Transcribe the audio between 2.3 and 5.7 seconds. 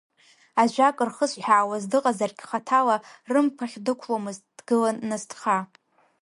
хаҭала, рымԥахь дықәломызт, дгылан насҭха.